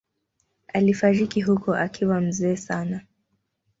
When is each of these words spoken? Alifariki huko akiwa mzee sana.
Alifariki 0.73 1.41
huko 1.41 1.75
akiwa 1.75 2.21
mzee 2.21 2.55
sana. 2.55 3.01